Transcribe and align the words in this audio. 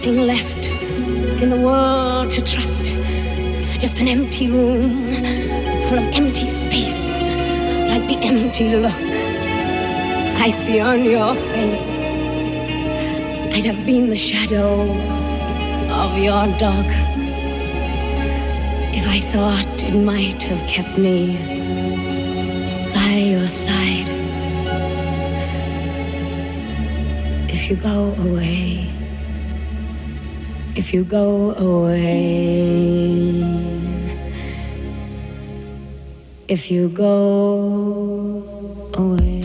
nothing 0.00 0.26
left 0.26 0.66
in 1.42 1.50
the 1.50 1.60
world 1.60 2.30
to 2.30 2.40
trust. 2.40 2.84
Just 3.78 4.00
an 4.00 4.08
empty 4.08 4.50
room 4.50 5.12
full 5.88 5.98
of 5.98 6.14
empty 6.14 6.46
space, 6.46 7.18
like 7.18 8.08
the 8.08 8.18
empty 8.22 8.76
look 8.76 8.94
I 10.40 10.48
see 10.56 10.80
on 10.80 11.04
your 11.04 11.34
face. 11.34 11.90
I'd 13.54 13.66
have 13.66 13.84
been 13.84 14.08
the 14.08 14.16
shadow 14.16 14.90
of 15.92 16.16
your 16.16 16.46
dog 16.56 16.86
if 18.96 19.06
I 19.06 19.20
thought 19.20 19.82
it 19.82 19.94
might 20.00 20.42
have 20.44 20.66
kept 20.66 20.96
me 20.96 21.36
by 22.94 23.16
your 23.34 23.48
side. 23.48 24.08
If 27.50 27.68
you 27.68 27.76
go 27.76 28.14
away 28.18 28.99
if 30.76 30.94
you 30.94 31.04
go 31.04 31.52
away. 31.54 32.60
If 36.48 36.70
you 36.70 36.88
go 36.88 38.42
away. 38.94 39.39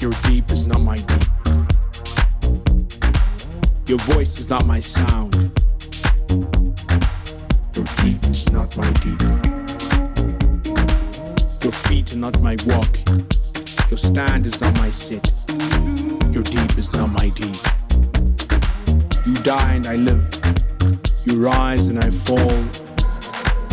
Your 0.00 0.12
deep 0.22 0.52
is 0.52 0.64
not 0.64 0.80
my 0.80 0.96
deep. 0.96 1.28
Your 3.86 3.98
voice 3.98 4.38
is 4.38 4.48
not 4.48 4.64
my 4.64 4.78
sound. 4.78 5.34
Your 7.74 7.84
deep 8.02 8.22
is 8.26 8.48
not 8.52 8.76
my 8.76 8.92
deep. 9.02 9.20
Your 11.64 11.72
feet 11.72 12.12
are 12.12 12.18
not 12.18 12.40
my 12.40 12.56
walk. 12.66 12.96
Your 13.90 13.98
stand 13.98 14.46
is 14.46 14.60
not 14.60 14.72
my 14.76 14.90
sit. 14.90 15.32
Your 16.32 16.44
deep 16.44 16.78
is 16.78 16.92
not 16.92 17.10
my 17.10 17.30
deep. 17.30 17.56
You 19.26 19.34
die 19.42 19.74
and 19.74 19.86
I 19.88 19.96
live. 19.96 20.30
You 21.24 21.42
rise 21.42 21.88
and 21.88 21.98
I 21.98 22.10
fall. 22.10 22.62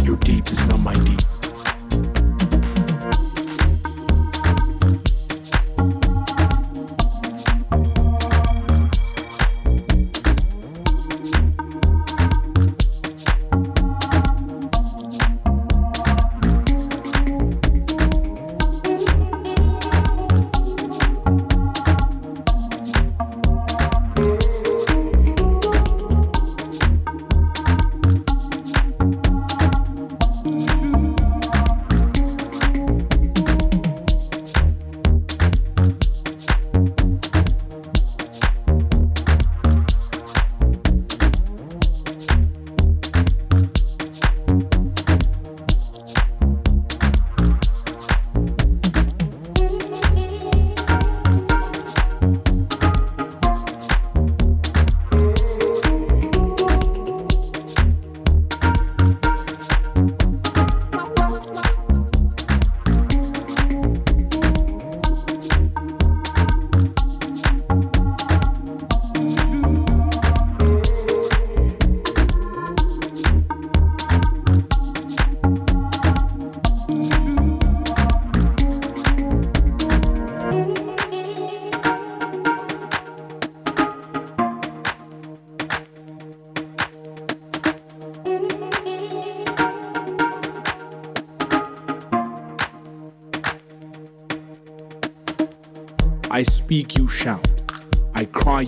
Your 0.04 0.18
deep 0.18 0.52
is 0.52 0.66
not 0.66 0.80
my 0.80 0.96
deep. 1.04 1.35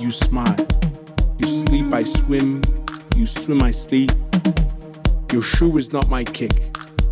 You 0.08 0.12
smile. 0.12 0.56
You 1.38 1.48
sleep, 1.48 1.92
I 1.92 2.04
swim. 2.04 2.62
You 3.18 3.26
swim, 3.26 3.62
I 3.62 3.72
sleep. 3.72 4.10
Your 5.34 5.42
shoe 5.42 5.78
is 5.78 5.92
not 5.92 6.08
my 6.08 6.24
kick. 6.24 6.54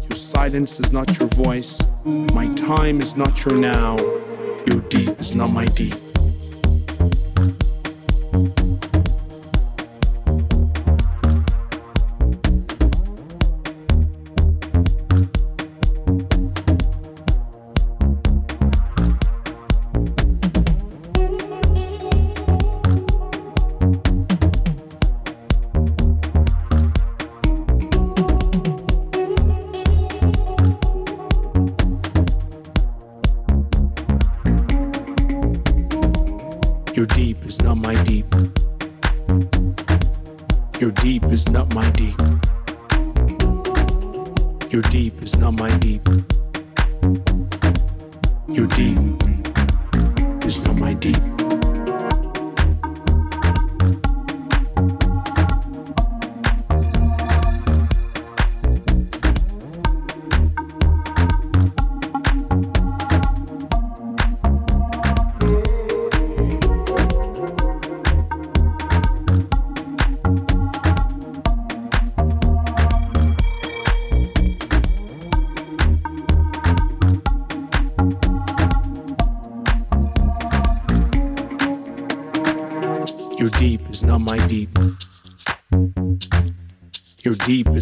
Your 0.08 0.16
silence 0.16 0.80
is 0.80 0.94
not 0.94 1.20
your 1.20 1.28
voice. 1.28 1.82
My 2.06 2.48
time 2.54 3.02
is 3.02 3.18
not 3.18 3.44
your 3.44 3.58
now. 3.58 3.98
Your 4.66 4.80
deep 4.88 5.20
is 5.20 5.36
not 5.36 5.52
my 5.52 5.66
deep. 5.66 6.05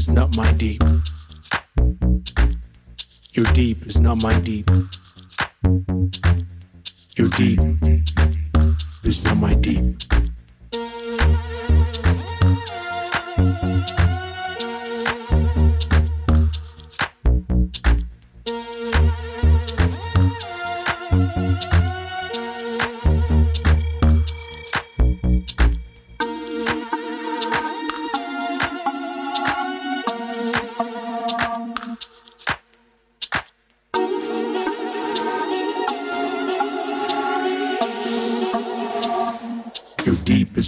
Is 0.03 0.09
not 0.09 0.35
my 0.35 0.51
deep. 0.51 0.83
Your 3.31 3.45
deep 3.53 3.87
is 3.87 4.01
not 4.01 4.21
my 4.21 4.37
deep. 4.41 4.69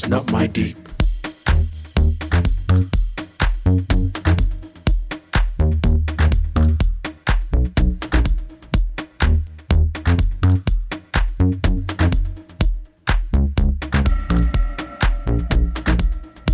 Not 0.08 0.32
my 0.32 0.48
deep. 0.48 0.78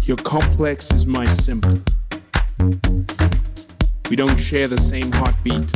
Your 0.03 0.17
complex 0.17 0.91
is 0.91 1.05
my 1.05 1.25
simple. 1.25 1.79
We 4.09 4.15
don't 4.15 4.37
share 4.37 4.67
the 4.67 4.77
same 4.77 5.11
heartbeat. 5.11 5.71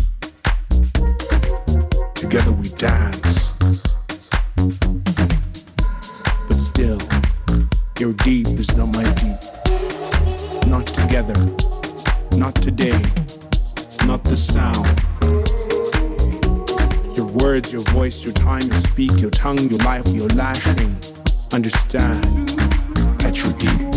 together 2.16 2.52
we 2.52 2.70
dance. 2.70 3.55
Deep 8.26 8.48
is 8.60 8.76
my 8.76 9.04
deep. 9.22 9.38
Not 10.66 10.88
together, 10.88 11.36
not 12.36 12.56
today, 12.56 13.00
not 14.08 14.24
the 14.24 14.36
sound. 14.36 14.88
Your 17.16 17.28
words, 17.28 17.72
your 17.72 17.84
voice, 17.84 18.26
your 18.26 18.34
time, 18.34 18.64
you 18.64 18.74
speak, 18.74 19.20
your 19.22 19.30
tongue, 19.30 19.60
your 19.70 19.78
life, 19.82 20.08
your 20.08 20.28
lashing. 20.30 20.98
Understand 21.54 22.50
that 23.20 23.38
you're 23.38 23.54
deep 23.60 23.95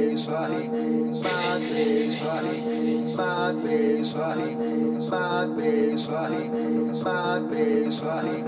bass, 0.00 0.26
right? 0.26 0.70
Bad 1.22 1.60
bass, 1.60 2.22
right? 2.24 3.16
Bad 3.16 3.62
bass, 3.64 4.14
right? 4.14 4.56
Bad 5.10 5.56
bass, 5.56 6.08
right? 6.08 7.04
Bad 7.04 7.50
bass, 7.50 8.00
right? 8.02 8.44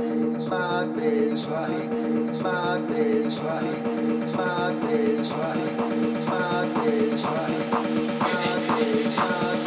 Bad 0.50 0.96
bass, 0.96 1.46
right? 1.46 2.42
Bad 2.42 2.88
bass, 2.88 3.40
right? 3.40 3.82
Bad 4.36 4.80
bass, 4.80 5.32
right? 5.32 5.76
Bad 6.26 6.74
bass, 6.74 7.24
right? 7.26 7.70
Bad 8.20 8.68
bass, 8.68 9.18
right? 9.18 9.61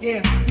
Yeah. 0.00 0.49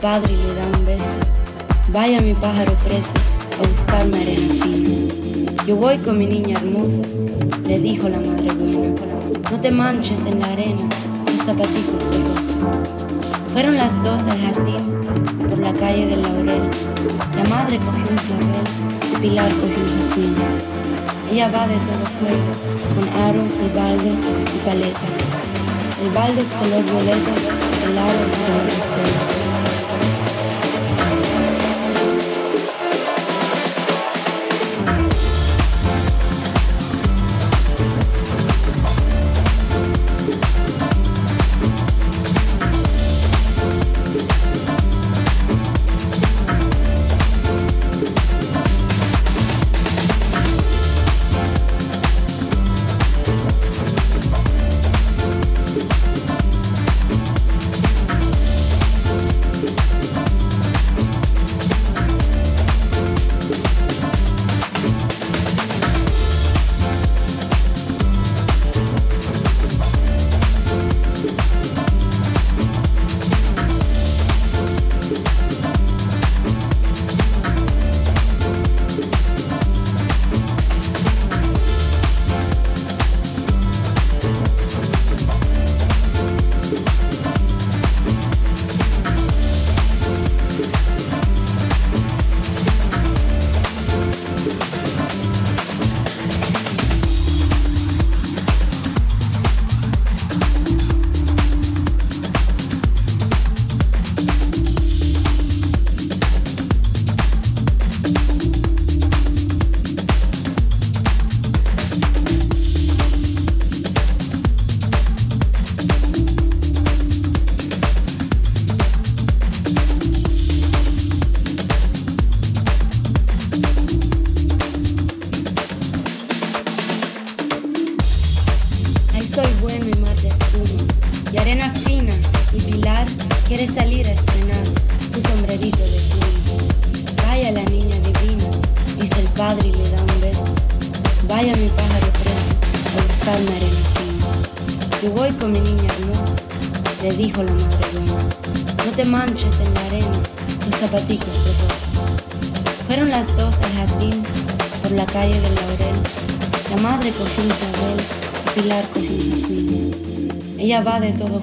Padre 0.00 0.32
y 0.32 0.36
le 0.36 0.54
da 0.54 0.78
un 0.78 0.86
beso. 0.86 1.16
Vaya 1.92 2.20
mi 2.20 2.32
pájaro 2.32 2.72
preso 2.84 3.12
a 3.62 3.68
buscarme 3.68 4.16
arena. 4.16 5.64
Yo 5.66 5.76
voy 5.76 5.98
con 5.98 6.18
mi 6.18 6.26
niña 6.26 6.58
hermosa, 6.58 7.02
le 7.66 7.78
dijo 7.78 8.08
la 8.08 8.18
madre 8.18 8.50
buena. 8.54 8.94
No 9.50 9.60
te 9.60 9.70
manches 9.70 10.24
en 10.24 10.40
la 10.40 10.46
arena, 10.46 10.88
los 11.26 11.44
zapaticos 11.44 12.10
de 12.10 12.18
rosa. 12.18 12.54
Fueron 13.52 13.76
las 13.76 14.02
dos 14.02 14.22
al 14.22 14.40
jardín, 14.40 14.84
por 15.48 15.58
la 15.58 15.72
calle 15.74 16.06
del 16.06 16.22
laurel. 16.22 16.70
La 17.36 17.44
madre 17.50 17.78
cogió 17.78 18.04
un 18.08 18.16
clavel 18.26 19.12
y 19.12 19.16
Pilar 19.20 19.50
cogió 19.50 19.84
un 19.84 20.08
jazmín. 20.08 20.34
Ella 21.30 21.48
va 21.48 21.64
de 21.68 21.76
todo 21.76 22.04
juego, 22.18 22.50
con 22.94 23.08
aro 23.22 23.44
y 23.64 23.76
balde 23.76 24.10
y 24.10 24.58
paleta. 24.66 25.00
El 26.02 26.10
balde 26.10 26.42
es 26.42 26.48
color 26.48 26.82
violeta, 26.82 27.32
el 27.86 27.98
aro 27.98 28.10
es 28.10 28.38
color 28.38 29.39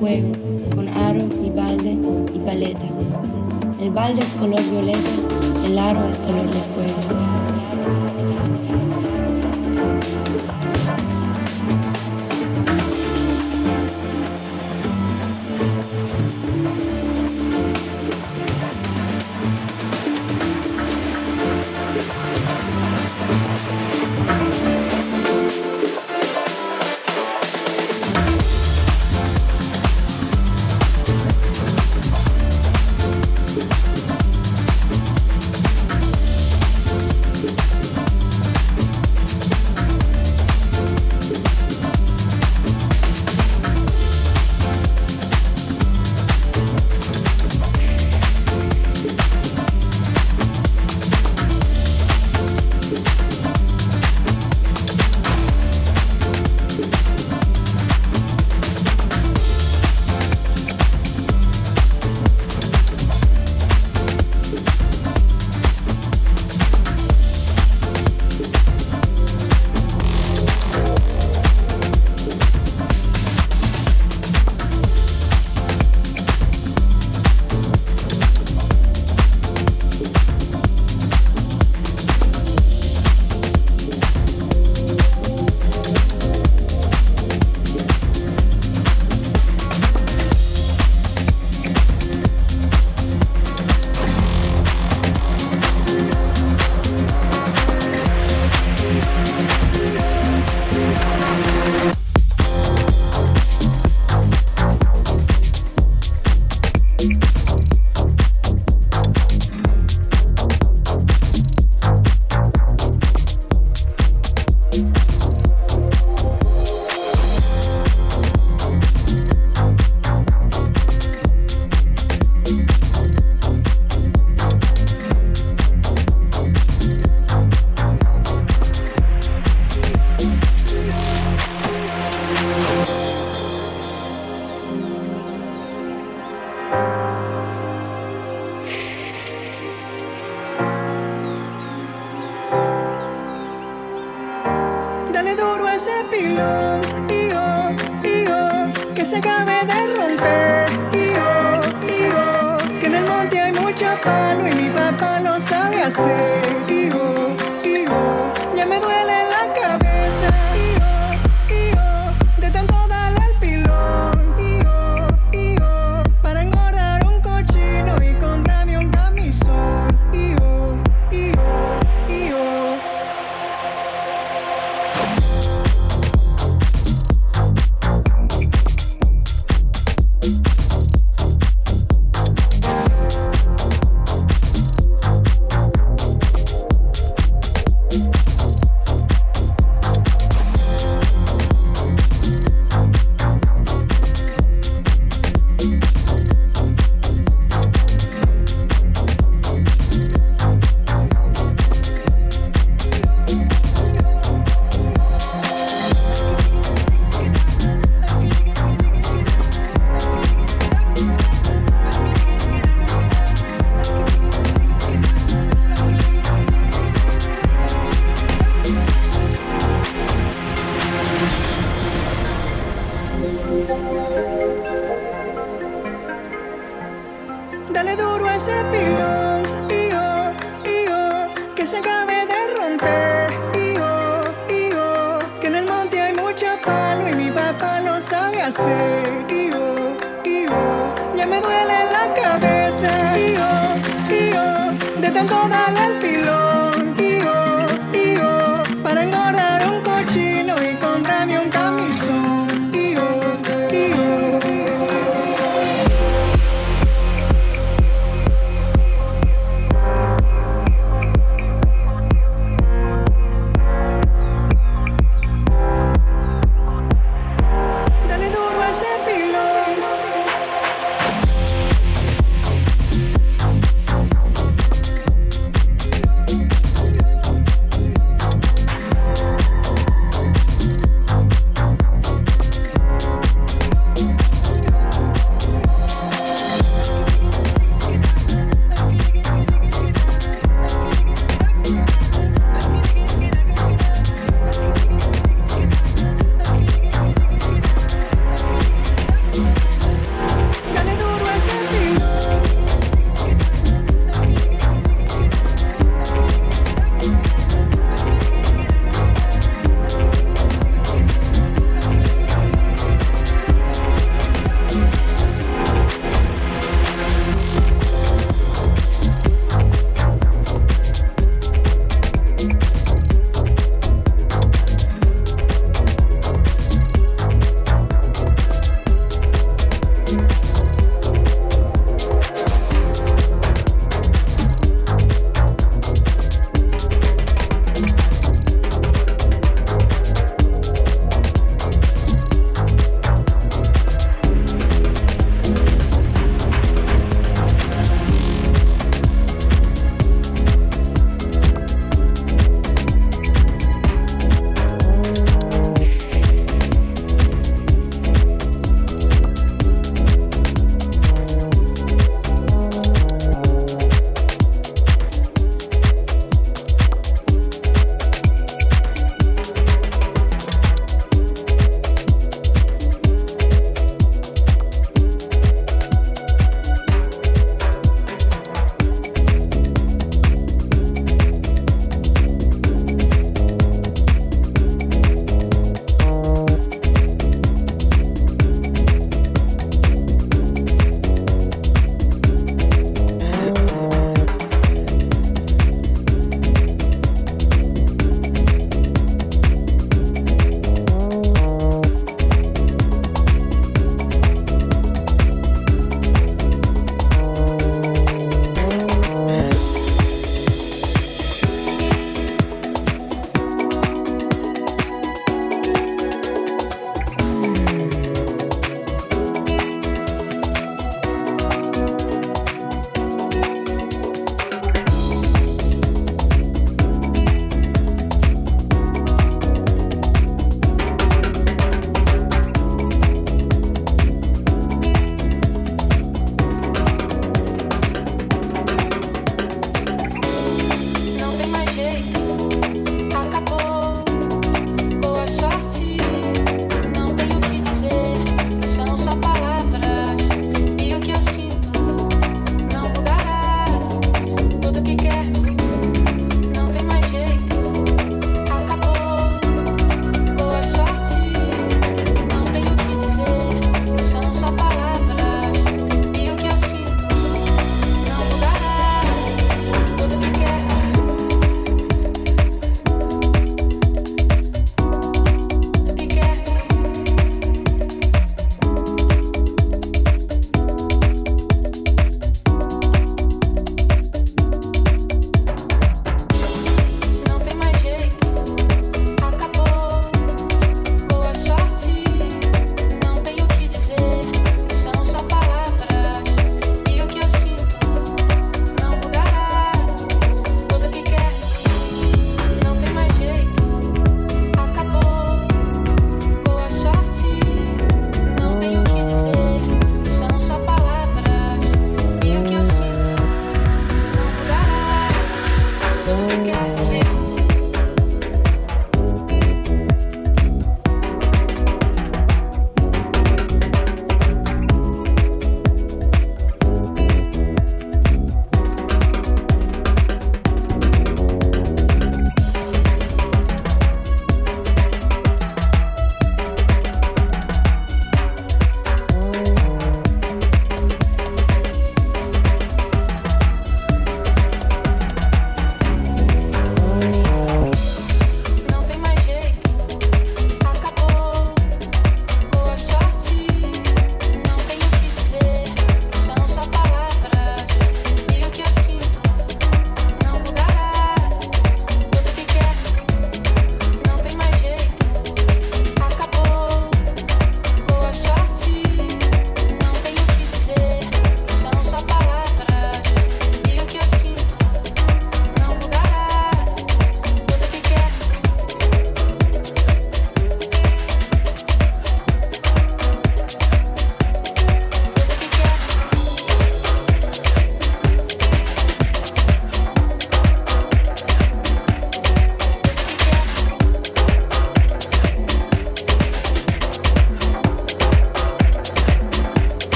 de 0.00 0.47